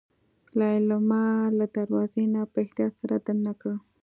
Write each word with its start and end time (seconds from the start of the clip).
ليلما 0.59 1.23
له 1.57 1.65
دروازې 1.75 2.23
نه 2.33 2.41
په 2.51 2.57
احتياط 2.63 2.93
سر 2.99 3.11
دننه 3.25 3.53
کړ. 3.61 3.73